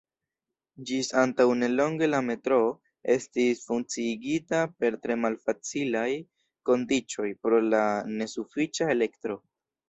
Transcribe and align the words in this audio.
Ĝis 0.91 1.09
antaŭnelonge 1.23 2.07
la 2.07 2.21
metroo 2.29 2.71
estis 3.15 3.61
funkciigita 3.65 4.63
per 4.79 4.97
tre 5.05 5.19
malfacilaj 5.27 6.07
kondiĉoj 6.71 7.29
pro 7.45 7.61
la 7.69 7.85
nesufiĉa 8.17 8.91
elektro. 8.97 9.39